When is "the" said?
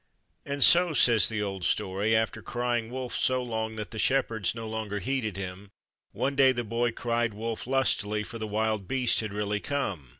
1.29-1.43, 3.91-3.99, 6.51-6.63, 8.39-8.47